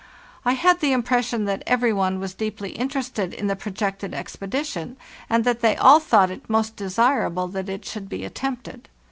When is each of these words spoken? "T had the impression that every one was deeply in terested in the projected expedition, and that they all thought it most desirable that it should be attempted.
"T 0.47 0.55
had 0.55 0.79
the 0.79 0.93
impression 0.93 1.45
that 1.45 1.61
every 1.67 1.93
one 1.93 2.19
was 2.19 2.33
deeply 2.33 2.71
in 2.71 2.89
terested 2.89 3.35
in 3.35 3.45
the 3.45 3.55
projected 3.55 4.15
expedition, 4.15 4.97
and 5.29 5.43
that 5.43 5.59
they 5.59 5.75
all 5.75 5.99
thought 5.99 6.31
it 6.31 6.49
most 6.49 6.75
desirable 6.75 7.47
that 7.49 7.69
it 7.69 7.85
should 7.85 8.09
be 8.09 8.25
attempted. 8.25 8.89